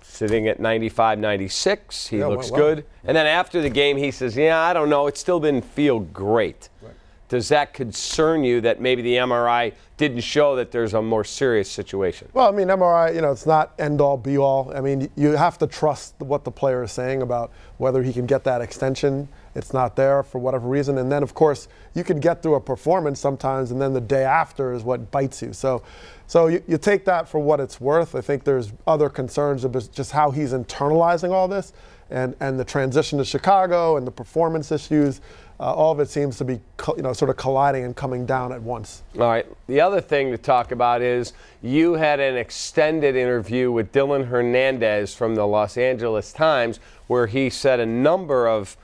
sitting 0.00 0.46
at 0.46 0.60
95, 0.60 1.18
96. 1.18 2.06
He 2.06 2.18
yeah, 2.18 2.26
looks 2.26 2.52
well, 2.52 2.60
good. 2.60 2.84
And 3.02 3.16
then 3.16 3.26
after 3.26 3.60
the 3.60 3.70
game, 3.70 3.96
he 3.96 4.12
says, 4.12 4.36
Yeah, 4.36 4.60
I 4.60 4.72
don't 4.72 4.88
know. 4.88 5.08
It 5.08 5.18
still 5.18 5.40
didn't 5.40 5.64
feel 5.64 5.98
great. 5.98 6.68
Right. 6.80 6.92
Does 7.28 7.48
that 7.48 7.72
concern 7.72 8.44
you 8.44 8.60
that 8.60 8.80
maybe 8.80 9.02
the 9.02 9.14
MRI 9.16 9.72
didn't 9.96 10.20
show 10.20 10.56
that 10.56 10.70
there's 10.70 10.94
a 10.94 11.00
more 11.00 11.24
serious 11.24 11.70
situation? 11.70 12.28
Well, 12.32 12.48
I 12.48 12.50
mean, 12.50 12.68
MRI, 12.68 13.14
you 13.14 13.22
know, 13.22 13.32
it's 13.32 13.46
not 13.46 13.72
end 13.78 14.00
all 14.00 14.16
be 14.16 14.36
all. 14.36 14.72
I 14.74 14.80
mean, 14.80 15.10
you 15.16 15.30
have 15.30 15.56
to 15.58 15.66
trust 15.66 16.14
what 16.18 16.44
the 16.44 16.50
player 16.50 16.82
is 16.82 16.92
saying 16.92 17.22
about 17.22 17.50
whether 17.78 18.02
he 18.02 18.12
can 18.12 18.26
get 18.26 18.44
that 18.44 18.60
extension 18.60 19.28
it's 19.54 19.72
not 19.72 19.96
there 19.96 20.22
for 20.22 20.38
whatever 20.38 20.68
reason. 20.68 20.98
And 20.98 21.10
then, 21.10 21.22
of 21.22 21.34
course, 21.34 21.68
you 21.94 22.04
can 22.04 22.20
get 22.20 22.42
through 22.42 22.56
a 22.56 22.60
performance 22.60 23.20
sometimes, 23.20 23.70
and 23.70 23.80
then 23.80 23.92
the 23.92 24.00
day 24.00 24.24
after 24.24 24.72
is 24.72 24.82
what 24.82 25.10
bites 25.10 25.42
you. 25.42 25.52
So, 25.52 25.82
so 26.26 26.48
you, 26.48 26.62
you 26.66 26.78
take 26.78 27.04
that 27.04 27.28
for 27.28 27.38
what 27.38 27.60
it's 27.60 27.80
worth. 27.80 28.14
I 28.14 28.20
think 28.20 28.44
there's 28.44 28.72
other 28.86 29.08
concerns 29.08 29.64
about 29.64 29.88
just 29.92 30.12
how 30.12 30.30
he's 30.30 30.52
internalizing 30.52 31.30
all 31.30 31.48
this 31.48 31.72
and, 32.10 32.34
and 32.40 32.58
the 32.58 32.64
transition 32.64 33.18
to 33.18 33.24
Chicago 33.24 33.96
and 33.96 34.06
the 34.06 34.10
performance 34.10 34.72
issues. 34.72 35.20
Uh, 35.60 35.72
all 35.72 35.92
of 35.92 36.00
it 36.00 36.08
seems 36.08 36.36
to 36.36 36.44
be, 36.44 36.60
you 36.96 37.02
know, 37.02 37.12
sort 37.12 37.30
of 37.30 37.36
colliding 37.36 37.84
and 37.84 37.94
coming 37.94 38.26
down 38.26 38.52
at 38.52 38.60
once. 38.60 39.04
All 39.14 39.28
right. 39.28 39.46
The 39.68 39.80
other 39.80 40.00
thing 40.00 40.32
to 40.32 40.38
talk 40.38 40.72
about 40.72 41.00
is 41.00 41.32
you 41.62 41.94
had 41.94 42.18
an 42.18 42.36
extended 42.36 43.14
interview 43.14 43.70
with 43.70 43.92
Dylan 43.92 44.26
Hernandez 44.26 45.14
from 45.14 45.36
the 45.36 45.46
Los 45.46 45.76
Angeles 45.76 46.32
Times, 46.32 46.80
where 47.06 47.28
he 47.28 47.50
said 47.50 47.78
a 47.78 47.86
number 47.86 48.48
of 48.48 48.76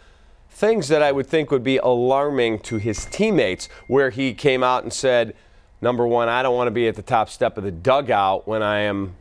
things 0.50 0.88
that 0.88 1.03
I 1.03 1.12
would 1.12 1.27
think 1.27 1.50
would 1.50 1.65
be 1.65 1.78
alarming 1.78 2.59
to 2.61 2.77
his 2.77 3.06
teammates, 3.06 3.69
where 3.87 4.11
he 4.11 4.34
came 4.34 4.62
out 4.62 4.83
and 4.83 4.93
said, 4.93 5.34
number 5.81 6.06
one, 6.06 6.28
I 6.28 6.43
don't 6.43 6.55
want 6.55 6.66
to 6.66 6.72
be 6.72 6.87
at 6.88 6.97
the 6.97 7.03
top 7.03 7.31
step 7.31 7.56
of 7.56 7.65
the 7.65 7.71
dugout 7.71 8.47
when 8.47 8.62
I 8.62 8.81
am 8.81 9.15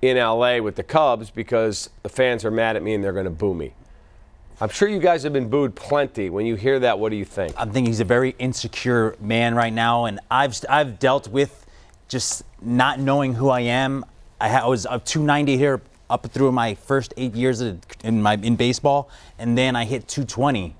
in 0.00 0.16
LA 0.16 0.58
with 0.58 0.76
the 0.76 0.82
Cubs 0.82 1.30
because 1.30 1.90
the 2.02 2.08
fans 2.08 2.44
are 2.44 2.50
mad 2.50 2.76
at 2.76 2.82
me 2.82 2.94
and 2.94 3.02
they're 3.02 3.12
going 3.12 3.24
to 3.24 3.30
boo 3.30 3.54
me. 3.54 3.74
I'm 4.60 4.70
sure 4.70 4.88
you 4.88 4.98
guys 4.98 5.22
have 5.22 5.32
been 5.32 5.48
booed 5.48 5.76
plenty. 5.76 6.30
When 6.30 6.44
you 6.44 6.56
hear 6.56 6.80
that, 6.80 6.98
what 6.98 7.10
do 7.10 7.16
you 7.16 7.24
think? 7.24 7.54
I 7.56 7.64
think 7.64 7.86
he's 7.86 8.00
a 8.00 8.04
very 8.04 8.34
insecure 8.40 9.14
man 9.20 9.54
right 9.54 9.72
now, 9.72 10.06
and 10.06 10.18
I've 10.30 10.58
I've 10.68 10.98
dealt 10.98 11.28
with 11.28 11.64
just 12.08 12.42
not 12.60 12.98
knowing 12.98 13.34
who 13.34 13.50
I 13.50 13.60
am. 13.60 14.04
I, 14.40 14.66
was 14.66 14.84
uh, 14.84 14.90
a 14.92 14.98
290 14.98 15.56
here 15.56 15.80
up 16.10 16.26
through 16.26 16.50
my 16.52 16.74
first 16.74 17.14
eight 17.16 17.34
years 17.34 17.60
in 18.04 18.22
my 18.22 18.34
in 18.34 18.56
baseball, 18.56 19.10
and 19.38 19.56
then 19.56 19.76
I 19.76 19.84
hit 19.84 20.08
220, 20.08 20.74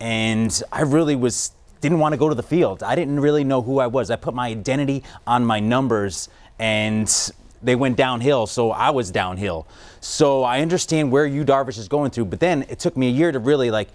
and 0.00 0.62
I 0.72 0.82
really 0.82 1.16
was 1.16 1.52
didn't 1.80 1.98
want 1.98 2.12
to 2.12 2.16
go 2.16 2.28
to 2.28 2.34
the 2.34 2.42
field. 2.42 2.82
I 2.82 2.94
didn't 2.94 3.20
really 3.20 3.44
know 3.44 3.60
who 3.60 3.80
I 3.80 3.88
was. 3.88 4.10
I 4.10 4.16
put 4.16 4.34
my 4.34 4.48
identity 4.48 5.02
on 5.26 5.44
my 5.44 5.60
numbers, 5.60 6.28
and 6.58 7.12
they 7.62 7.74
went 7.74 7.96
downhill, 7.96 8.46
so 8.46 8.70
I 8.70 8.90
was 8.90 9.10
downhill. 9.10 9.66
So 10.00 10.42
I 10.44 10.60
understand 10.60 11.12
where 11.12 11.26
Yu 11.26 11.44
Darvish 11.44 11.78
is 11.78 11.88
going 11.88 12.10
through, 12.10 12.26
but 12.26 12.40
then 12.40 12.64
it 12.68 12.78
took 12.78 12.96
me 12.96 13.08
a 13.08 13.12
year 13.12 13.32
to 13.32 13.38
really 13.38 13.70
like 13.70 13.88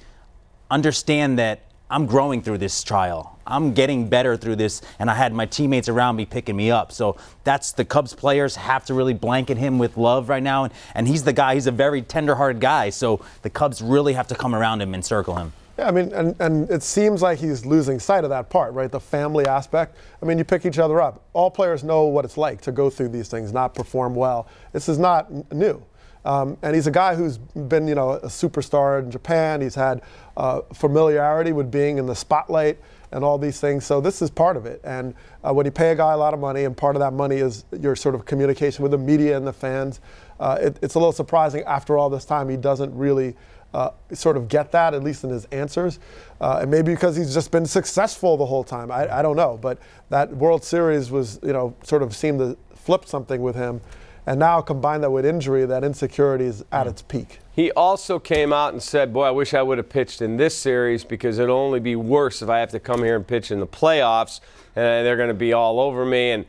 understand 0.70 1.40
that 1.40 1.62
I'm 1.90 2.06
growing 2.06 2.42
through 2.42 2.58
this 2.58 2.84
trial. 2.84 3.37
I'm 3.48 3.74
getting 3.74 4.08
better 4.10 4.38
through 4.38 4.58
this, 4.58 4.82
and 5.00 5.10
I 5.10 5.16
had 5.16 5.34
my 5.34 5.46
teammates 5.46 5.90
around 5.90 6.16
me 6.16 6.26
picking 6.26 6.56
me 6.56 6.70
up. 6.70 6.92
So 6.92 7.18
that's 7.44 7.72
the 7.72 7.86
Cubs 7.86 8.14
players 8.14 8.56
have 8.56 8.86
to 8.86 8.94
really 8.94 9.14
blanket 9.14 9.58
him 9.58 9.80
with 9.80 9.98
love 9.98 10.30
right 10.30 10.44
now. 10.44 10.66
And, 10.66 10.74
and 10.94 11.08
he's 11.08 11.24
the 11.24 11.34
guy, 11.34 11.56
he's 11.56 11.68
a 11.68 11.72
very 11.72 12.02
tender-hearted 12.02 12.60
guy. 12.60 12.90
So 12.90 13.22
the 13.42 13.50
Cubs 13.50 13.82
really 13.82 14.14
have 14.14 14.28
to 14.28 14.36
come 14.36 14.54
around 14.54 14.82
him 14.82 14.94
and 14.94 15.04
circle 15.04 15.36
him. 15.36 15.54
Yeah, 15.78 15.88
I 15.88 15.92
mean, 15.92 16.12
and, 16.12 16.36
and 16.40 16.70
it 16.72 16.82
seems 16.82 17.22
like 17.22 17.38
he's 17.38 17.64
losing 17.64 18.00
sight 18.00 18.24
of 18.24 18.32
that 18.32 18.50
part, 18.50 18.74
right? 18.74 18.92
The 18.92 19.00
family 19.00 19.46
aspect. 19.46 19.96
I 20.22 20.26
mean, 20.26 20.40
you 20.40 20.44
pick 20.44 20.66
each 20.66 20.80
other 20.80 21.00
up. 21.00 21.24
All 21.34 21.52
players 21.52 21.84
know 21.84 22.06
what 22.06 22.26
it's 22.26 22.38
like 22.38 22.62
to 22.62 22.72
go 22.72 22.90
through 22.90 23.10
these 23.10 23.28
things, 23.28 23.54
not 23.54 23.76
perform 23.76 24.16
well. 24.16 24.48
This 24.74 24.90
is 24.90 24.98
not 24.98 25.54
new. 25.54 25.84
Um, 26.28 26.58
and 26.62 26.76
he's 26.76 26.88
a 26.88 26.92
guy 26.92 27.16
who's 27.16 27.38
been, 27.38 27.88
you 27.88 27.96
know, 27.96 28.12
a 28.12 28.28
superstar 28.28 29.02
in 29.02 29.10
Japan. 29.10 29.62
He's 29.62 29.76
had 29.76 30.02
uh, 30.36 30.60
familiarity 30.74 31.54
with 31.54 31.72
being 31.72 32.00
in 32.00 32.06
the 32.06 32.16
spotlight 32.16 32.78
and 33.14 33.24
all 33.24 33.38
these 33.38 33.62
things. 33.62 33.86
So 33.86 34.02
this 34.02 34.22
is 34.22 34.30
part 34.30 34.58
of 34.58 34.66
it. 34.66 34.82
And 34.84 35.16
uh, 35.42 35.54
when 35.54 35.66
you 35.66 35.72
pay 35.72 35.92
a 35.92 35.96
guy 35.96 36.12
a 36.12 36.18
lot 36.18 36.34
of 36.34 36.42
money, 36.42 36.66
and 36.66 36.76
part 36.76 36.98
of 36.98 37.00
that 37.00 37.14
money 37.14 37.38
is 37.38 37.64
your 37.80 37.96
sort 37.96 38.14
of 38.14 38.26
communication 38.26 38.84
with 38.84 38.92
the 38.92 38.98
media 38.98 39.38
and 39.38 39.48
the 39.48 39.54
fans, 39.54 40.02
uh, 40.42 40.58
it, 40.60 40.78
it's 40.82 40.96
a 40.96 41.00
little 41.00 41.14
surprising 41.14 41.64
after 41.64 41.98
all 41.98 42.10
this 42.10 42.26
time 42.26 42.50
he 42.50 42.58
doesn't 42.58 42.94
really 42.94 43.34
uh, 43.74 43.92
sort 44.12 44.36
of 44.36 44.50
get 44.50 44.70
that, 44.74 44.94
at 44.94 45.06
least 45.06 45.24
in 45.24 45.30
his 45.30 45.46
answers. 45.46 45.98
Uh, 46.42 46.60
and 46.62 46.70
maybe 46.70 46.94
because 46.94 47.16
he's 47.16 47.34
just 47.34 47.52
been 47.52 47.66
successful 47.66 48.36
the 48.36 48.46
whole 48.46 48.66
time. 48.66 48.92
I, 48.92 49.20
I 49.20 49.22
don't 49.22 49.38
know. 49.38 49.58
But 49.62 49.80
that 50.10 50.36
World 50.36 50.66
Series 50.66 51.10
was, 51.10 51.40
you 51.42 51.54
know, 51.54 51.74
sort 51.84 52.04
of 52.04 52.14
seemed 52.14 52.40
to 52.40 52.58
flip 52.76 53.06
something 53.06 53.42
with 53.42 53.56
him. 53.56 53.80
And 54.28 54.42
now 54.42 54.60
combine 54.60 55.00
that 55.02 55.10
with 55.10 55.26
injury, 55.26 55.66
that 55.66 55.86
insecurity 55.86 56.46
is 56.46 56.64
at 56.72 56.86
mm. 56.86 56.90
its 56.90 57.02
peak. 57.02 57.40
He 57.54 57.72
also 57.72 58.20
came 58.20 58.52
out 58.52 58.74
and 58.74 58.84
said, 58.84 59.14
Boy, 59.14 59.24
I 59.24 59.32
wish 59.32 59.54
I 59.54 59.62
would 59.64 59.78
have 59.78 59.90
pitched 59.90 60.22
in 60.22 60.36
this 60.36 60.56
series 60.56 61.06
because 61.06 61.40
it'll 61.40 61.58
only 61.58 61.80
be 61.80 61.96
worse 61.96 62.42
if 62.42 62.50
I 62.50 62.60
have 62.60 62.70
to 62.72 62.80
come 62.80 63.04
here 63.04 63.16
and 63.16 63.26
pitch 63.26 63.52
in 63.52 63.60
the 63.60 63.66
playoffs 63.66 64.42
and 64.76 65.06
they're 65.06 65.16
going 65.16 65.30
to 65.30 65.34
be 65.34 65.54
all 65.54 65.80
over 65.80 66.06
me. 66.06 66.32
And, 66.32 66.46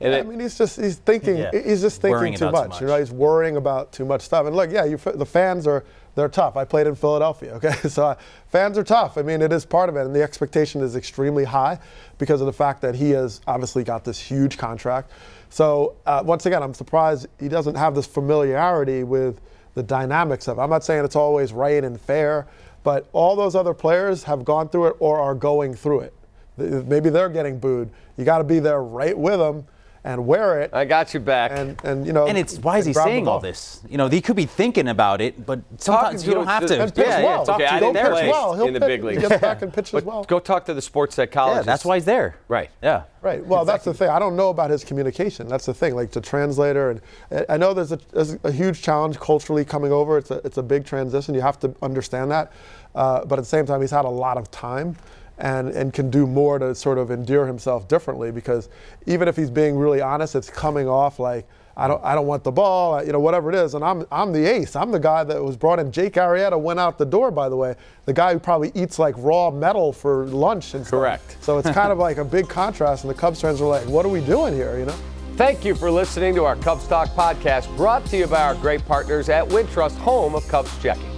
and 0.00 0.12
yeah, 0.12 0.18
it, 0.18 0.26
I 0.26 0.28
mean, 0.28 0.40
he's 0.40 0.56
just 0.56 0.80
he's 0.80 0.96
thinking 0.96 1.38
yeah. 1.38 1.50
he's 1.52 1.80
just 1.80 2.00
thinking 2.00 2.34
too 2.34 2.50
much, 2.50 2.62
too 2.62 2.68
much, 2.68 2.80
You 2.80 2.86
know, 2.86 2.98
he's 2.98 3.10
worrying 3.10 3.56
about 3.56 3.92
too 3.92 4.04
much 4.04 4.22
stuff. 4.22 4.46
And 4.46 4.54
look, 4.54 4.70
yeah, 4.70 4.84
you, 4.84 4.96
the 4.96 5.26
fans 5.26 5.66
are 5.66 5.84
they're 6.14 6.28
tough. 6.28 6.56
I 6.56 6.64
played 6.64 6.86
in 6.86 6.94
Philadelphia, 6.94 7.54
okay? 7.64 7.72
So 7.88 8.06
uh, 8.06 8.14
fans 8.48 8.78
are 8.78 8.84
tough. 8.84 9.18
I 9.18 9.22
mean, 9.22 9.42
it 9.42 9.52
is 9.52 9.64
part 9.64 9.88
of 9.88 9.96
it, 9.96 10.04
and 10.04 10.14
the 10.14 10.22
expectation 10.22 10.82
is 10.82 10.94
extremely 10.94 11.44
high 11.44 11.78
because 12.18 12.40
of 12.40 12.46
the 12.46 12.52
fact 12.52 12.80
that 12.82 12.94
he 12.94 13.10
has 13.10 13.40
obviously 13.46 13.84
got 13.84 14.04
this 14.04 14.18
huge 14.18 14.56
contract. 14.56 15.10
So 15.50 15.96
uh, 16.06 16.22
once 16.24 16.46
again, 16.46 16.62
I'm 16.62 16.74
surprised 16.74 17.26
he 17.40 17.48
doesn't 17.48 17.74
have 17.74 17.94
this 17.94 18.06
familiarity 18.06 19.02
with 19.02 19.40
the 19.74 19.82
dynamics 19.82 20.48
of 20.48 20.58
it. 20.58 20.60
I'm 20.60 20.70
not 20.70 20.84
saying 20.84 21.04
it's 21.04 21.16
always 21.16 21.52
right 21.52 21.82
and 21.82 22.00
fair, 22.00 22.46
but 22.84 23.08
all 23.12 23.34
those 23.34 23.54
other 23.54 23.74
players 23.74 24.22
have 24.24 24.44
gone 24.44 24.68
through 24.68 24.88
it 24.88 24.96
or 24.98 25.18
are 25.18 25.34
going 25.34 25.74
through 25.74 26.00
it. 26.00 26.14
Maybe 26.56 27.10
they're 27.10 27.28
getting 27.28 27.58
booed. 27.58 27.90
You 28.16 28.24
got 28.24 28.38
to 28.38 28.44
be 28.44 28.58
there 28.58 28.82
right 28.82 29.16
with 29.16 29.38
them 29.38 29.64
and 30.08 30.26
wear 30.26 30.60
it. 30.62 30.70
I 30.72 30.86
got 30.86 31.12
you 31.12 31.20
back. 31.20 31.50
And, 31.52 31.78
and 31.84 32.06
you 32.06 32.12
know. 32.14 32.26
And 32.26 32.38
it's 32.38 32.56
why 32.58 32.78
is 32.78 32.86
he 32.86 32.94
saying 32.94 33.28
all 33.28 33.40
this? 33.40 33.80
You 33.88 33.98
know, 33.98 34.08
he 34.08 34.22
could 34.22 34.36
be 34.36 34.46
thinking 34.46 34.88
about 34.88 35.20
it, 35.20 35.44
but 35.44 35.60
sometimes 35.76 36.26
you 36.26 36.32
don't 36.32 36.46
have 36.46 36.64
to. 36.66 36.80
And 36.82 36.94
pitch 36.94 37.06
yeah, 37.06 37.22
well. 37.22 37.40
yeah, 37.40 37.44
talk 37.44 37.54
Okay, 37.56 37.66
to 37.66 37.74
I 37.74 37.80
the 37.80 37.92
didn't 37.92 38.10
play 38.12 38.28
well. 38.30 38.54
He'll 38.54 38.66
in 38.66 38.72
the 38.72 38.80
big 38.80 39.04
leagues. 39.04 39.22
He 39.22 39.28
gets 39.28 39.40
back 39.40 39.60
and 39.60 39.72
pitches 39.72 39.92
But 39.92 40.04
well. 40.04 40.24
go 40.24 40.38
talk 40.40 40.64
to 40.64 40.74
the 40.74 40.80
sports 40.80 41.12
Yeah, 41.12 41.24
psychologist. 41.24 41.66
that's 41.66 41.84
why 41.84 41.96
he's 41.96 42.06
there. 42.06 42.36
Right. 42.48 42.70
Yeah. 42.82 43.02
Right. 43.20 43.44
Well, 43.44 43.64
that's 43.66 43.84
the 43.84 43.92
thing. 43.92 44.08
I 44.08 44.18
don't 44.18 44.36
know 44.36 44.48
about 44.48 44.70
his 44.70 44.82
communication. 44.84 45.46
That's 45.48 45.66
the 45.66 45.74
thing. 45.74 45.94
Like 45.94 46.10
the 46.12 46.20
translator, 46.22 46.90
and 46.90 47.00
I- 47.30 47.54
I 47.54 47.56
know 47.58 47.74
there's 47.74 47.92
a, 47.92 47.98
there's 48.12 48.38
a 48.44 48.52
huge 48.52 48.80
challenge 48.80 49.18
culturally 49.20 49.64
coming 49.64 49.92
over. 49.92 50.16
It's 50.16 50.30
a 50.30 50.40
it's 50.44 50.56
a 50.56 50.62
big 50.62 50.86
transition. 50.86 51.34
You 51.34 51.42
have 51.42 51.58
to 51.60 51.74
understand 51.82 52.30
that. 52.30 52.52
Uh, 52.94 53.24
but 53.26 53.38
at 53.38 53.42
the 53.42 53.48
same 53.48 53.66
time, 53.66 53.80
he's 53.82 53.90
had 53.90 54.04
a 54.06 54.08
lot 54.08 54.38
of 54.38 54.50
time. 54.50 54.96
And, 55.40 55.68
and 55.68 55.92
can 55.92 56.10
do 56.10 56.26
more 56.26 56.58
to 56.58 56.74
sort 56.74 56.98
of 56.98 57.12
endear 57.12 57.46
himself 57.46 57.86
differently 57.86 58.32
because 58.32 58.68
even 59.06 59.28
if 59.28 59.36
he's 59.36 59.50
being 59.50 59.76
really 59.76 60.00
honest, 60.00 60.34
it's 60.34 60.50
coming 60.50 60.88
off 60.88 61.20
like 61.20 61.46
I 61.78 61.86
don't 61.86 62.04
I 62.04 62.16
don't 62.16 62.26
want 62.26 62.42
the 62.42 62.50
ball, 62.50 63.02
you 63.04 63.12
know, 63.12 63.20
whatever 63.20 63.48
it 63.50 63.54
is. 63.54 63.74
And 63.74 63.84
I'm 63.84 64.04
I'm 64.10 64.32
the 64.32 64.44
ace. 64.44 64.74
I'm 64.74 64.90
the 64.90 64.98
guy 64.98 65.22
that 65.22 65.42
was 65.42 65.56
brought 65.56 65.78
in. 65.78 65.92
Jake 65.92 66.14
Arrieta 66.14 66.60
went 66.60 66.80
out 66.80 66.98
the 66.98 67.06
door, 67.06 67.30
by 67.30 67.48
the 67.48 67.54
way. 67.54 67.76
The 68.04 68.12
guy 68.12 68.32
who 68.32 68.40
probably 68.40 68.72
eats 68.74 68.98
like 68.98 69.14
raw 69.16 69.50
metal 69.52 69.92
for 69.92 70.26
lunch 70.26 70.74
and 70.74 70.84
stuff. 70.84 70.98
Correct. 70.98 71.36
So 71.40 71.56
it's 71.58 71.70
kind 71.70 71.92
of 71.92 71.98
like 71.98 72.18
a 72.18 72.24
big 72.24 72.48
contrast, 72.48 73.04
and 73.04 73.10
the 73.10 73.18
Cubs 73.18 73.40
fans 73.40 73.60
are 73.60 73.68
like, 73.68 73.86
"What 73.86 74.04
are 74.04 74.08
we 74.10 74.20
doing 74.20 74.54
here?" 74.54 74.76
You 74.76 74.86
know. 74.86 74.96
Thank 75.36 75.64
you 75.64 75.76
for 75.76 75.88
listening 75.88 76.34
to 76.34 76.44
our 76.44 76.56
Cubs 76.56 76.88
Talk 76.88 77.10
podcast 77.10 77.74
brought 77.76 78.04
to 78.06 78.16
you 78.16 78.26
by 78.26 78.42
our 78.42 78.56
great 78.56 78.84
partners 78.84 79.28
at 79.28 79.46
Wintrust, 79.46 79.96
home 79.98 80.34
of 80.34 80.48
Cubs 80.48 80.76
Checking. 80.82 81.17